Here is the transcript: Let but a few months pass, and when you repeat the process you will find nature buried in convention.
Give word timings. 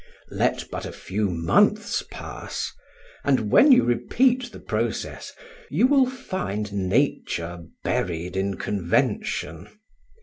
Let 0.31 0.67
but 0.71 0.87
a 0.87 0.91
few 0.91 1.29
months 1.29 2.01
pass, 2.09 2.71
and 3.23 3.51
when 3.51 3.71
you 3.71 3.83
repeat 3.83 4.51
the 4.51 4.59
process 4.59 5.31
you 5.69 5.85
will 5.85 6.09
find 6.09 6.73
nature 6.73 7.65
buried 7.83 8.35
in 8.35 8.55
convention. 8.57 9.69